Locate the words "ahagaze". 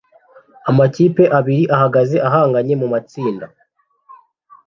1.75-2.17